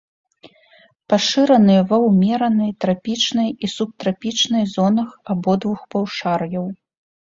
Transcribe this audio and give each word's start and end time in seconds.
Пашыраны 1.11 1.75
ва 1.91 1.97
ўмеранай, 2.07 2.71
трапічнай 2.85 3.49
і 3.67 3.69
субтрапічнай 3.75 4.63
зонах 4.75 5.09
абодвух 5.35 5.79
паўшар'яў. 5.93 6.65